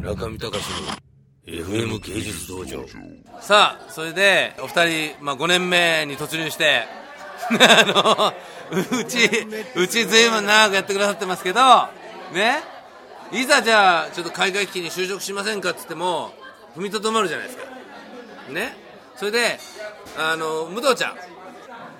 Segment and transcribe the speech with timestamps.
[0.00, 0.64] 中見隆
[1.46, 2.84] の FM 芸術道場。
[3.40, 6.84] さあそれでお二人、まあ、5年目に突入して
[7.50, 8.32] あの
[8.98, 9.28] うち
[9.74, 11.60] うちずいぶん長くやってくださってますけど
[12.32, 12.62] ね？
[13.32, 16.32] いざじゃあちょっと海外機器に就職しませんかっつっても
[16.76, 17.64] 踏みとどまるじゃないですか。
[18.48, 18.76] ね？
[19.16, 19.58] それで
[20.16, 21.16] あの武藤ちゃん。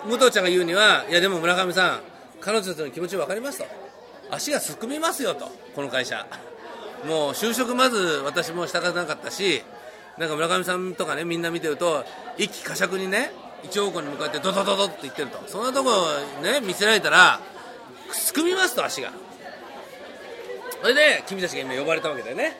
[0.09, 2.01] 武藤ちゃんが言うにはいやでも村上さん
[2.41, 3.67] 彼女たちの気持ち分かりますと。
[4.30, 6.27] 足がすくみますよとこの会社。
[7.07, 9.62] もう就職まず私もしたかなかったし
[10.19, 12.05] なんか村上さんとかねみんな見てると
[12.37, 13.33] 一気呵責にね
[13.65, 15.42] 一方向に向かってドドドドって言ってると。
[15.47, 15.91] そんなとこ
[16.42, 17.41] ね見せられたら
[18.12, 19.12] すくみますと足が。
[20.83, 22.56] それで君たちが今呼ばれたわけだよね。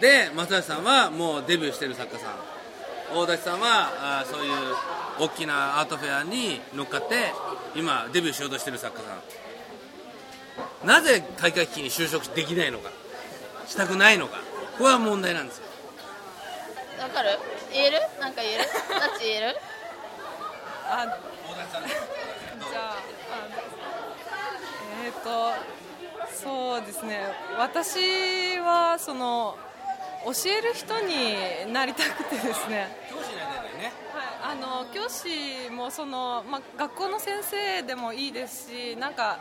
[0.00, 2.34] で松橋さんはもうデビューしてる作家さん。
[3.16, 4.52] 大立さんはあそういう
[5.20, 7.32] 大きなアートフェアに乗っかって
[7.74, 9.18] 今デビューしようとしてる作家さん。
[10.88, 12.90] なぜ大会期に就職できないのか
[13.66, 14.42] したくないのかこ
[14.78, 15.64] こは問題なんですよ。
[17.02, 17.38] わかる？
[17.70, 17.98] 言える？
[18.18, 18.64] なんか言える？
[18.98, 19.56] ナッチ言える？
[20.86, 21.04] あ
[22.70, 22.96] じゃああ
[25.04, 25.52] えっ、と
[26.34, 27.20] そうですね。
[27.58, 29.58] 私はその
[30.24, 32.88] 教える人になりたくてですね。
[33.10, 33.92] 教師になりたいね。
[34.14, 39.38] はい、あの教師もその、まあ、学校の先生でもいいですしなんか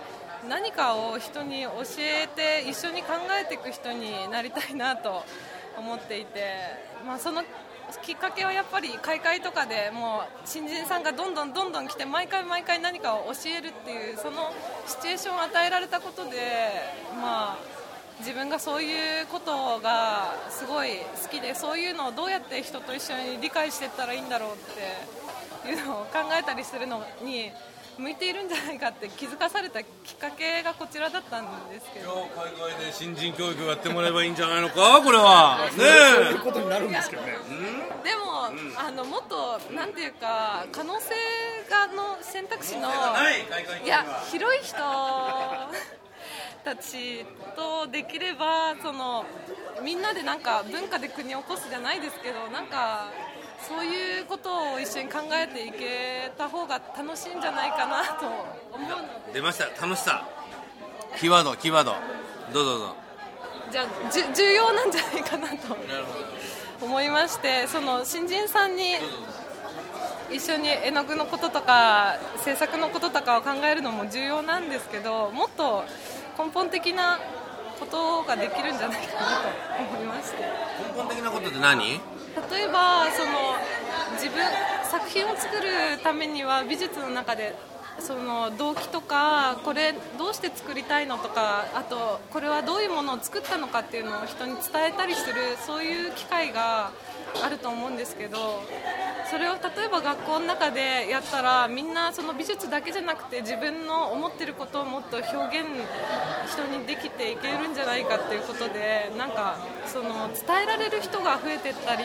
[0.47, 5.23] 何かを人に教えて一緒に考えていく人になりたいなと
[5.77, 6.53] 思っていて、
[7.05, 7.43] まあ、その
[8.03, 14.51] きっかけはやっぱり開会とかでもう新人さんがどんどんどんどん来て毎回毎回何かを教えるっていうその
[14.87, 16.31] シチュエーションを与えられたことで、
[17.15, 17.57] まあ、
[18.19, 27.51] 自分がそういうことがすごい好きでそういうのをどうやって人と一緒に理解していったらいいんだろうっていうのを考えたりするのに
[27.97, 32.27] 向いているんじゃないかって気づかされたきっかけがこちらだったんですけど。
[32.35, 35.59] 海外で新人教育をやってもらえばいいんじゃないのかこれは。
[35.71, 37.33] ねそういうことになるんですけどね。
[38.03, 38.27] でも、
[38.79, 41.09] あのもっとなんていうか可能性
[41.69, 44.77] がの選択肢のない海外いや広い人
[46.63, 47.25] たち
[47.55, 49.25] とできればその
[49.83, 53.09] みんなでなんか文化で国を起こすじゃないですけどなんか
[53.65, 58.25] そういうことを一緒に考えていけた方が楽しいんじゃないかなと
[58.73, 59.65] 思う出ました。
[59.81, 60.27] 楽しさ。
[61.17, 61.95] キーワードキーワード。
[62.53, 62.95] どうぞどうぞ。
[63.71, 65.75] じゃあじゅ重要なんじゃないかなと
[66.81, 68.95] 思いましてその新人さんに
[70.31, 75.83] 一緒に絵の具のこととか制作のこととかを考えるのも重要なんですけどもっと
[76.37, 77.19] 根本的な
[77.79, 80.37] ことができるんじゃないかなと思いまして。
[80.41, 81.79] 根本的なことって何？
[81.79, 83.55] 例えばその
[84.13, 84.43] 自分
[84.83, 87.55] 作品を作るためには美術の中で
[87.99, 95.35] その動機とかこれどうして作りたいのとかあとこれはどういうものを作ったのかっていうのを人に伝えたりする
[95.65, 96.91] そういう機会が
[97.43, 98.61] あると思うんですけど
[99.29, 105.67] それを例えば学校の中でやったらみんなその美術だけじゃなくて自分の思ってることをもっと表現
[106.51, 112.03] 人にできていけるんじゃないかっていうことでなんかその伝えられる人が増えてったり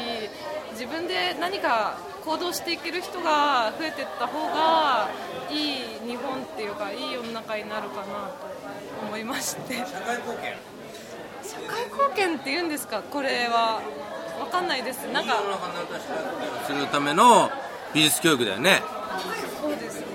[0.72, 5.08] 自分で何か行動していける人が増えていった方が
[5.50, 8.06] いい日本っていうかいい世の中になるかなと
[9.06, 9.76] 思いまして。
[9.78, 10.54] 社会貢献
[11.42, 13.02] 社会貢献って言うんですか？
[13.02, 13.82] これは
[14.38, 15.08] 分かんないです。
[15.12, 15.34] なんか
[16.66, 17.50] するための
[17.92, 18.80] 美術教育だよね。
[19.60, 20.06] そうですね。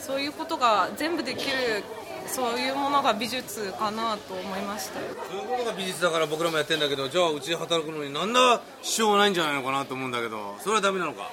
[0.00, 1.82] そういうことが全部できる
[2.26, 4.94] そういうものが美術かなと思いました。
[4.94, 11.30] そういうことが美術だから僕らもやってんだけどじゃあうちで働くのに何ら支障がないんじゃないのかなと思うんだけどそれはダメなのか？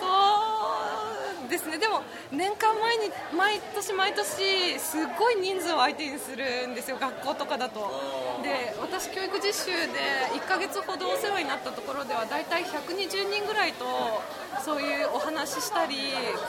[0.00, 1.78] そうですね。
[1.78, 6.96] でも年間前に毎年毎年すごい人数を相手にするんですよ。
[7.00, 7.80] 学校とかだと。
[8.42, 9.98] で私教育実習で
[10.34, 13.84] 1ヶ月ほどお世話になったところでは大体120人ぐらいと
[14.64, 15.98] そういうお話ししたりき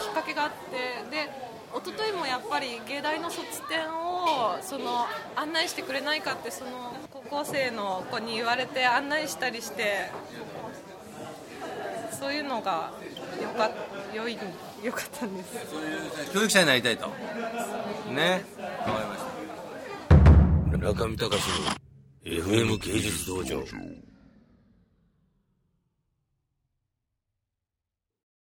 [0.09, 0.77] っかけがあって。
[1.09, 5.07] で一昨日もやっぱり芸大の卒展をその
[5.37, 10.11] 案内してくれないかってその高校生の子に言われて案内したりして
[12.19, 12.91] そういうのが
[13.41, 13.71] よか
[14.13, 14.37] よい
[14.83, 15.51] よかったんです。
[15.71, 17.07] そういう教育者になりたいと。
[17.07, 18.43] ね。
[18.59, 19.21] わかりまし
[20.71, 20.77] た。
[20.77, 21.67] 中見隆の
[22.25, 23.63] FM 芸術道場